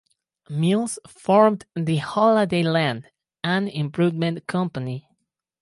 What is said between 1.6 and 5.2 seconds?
the Holladay Land and Improvement Company.